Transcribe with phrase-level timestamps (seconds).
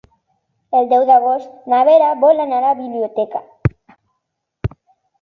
[0.79, 3.47] El deu d'agost na Vera vol anar a la biblioteca.